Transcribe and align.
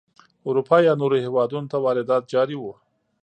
اروپا 0.47 0.77
یا 0.87 0.93
نورو 1.01 1.17
هېوادونو 1.25 1.69
ته 1.71 1.77
واردات 1.85 2.23
جاري 2.33 2.55
وو. 2.59 2.73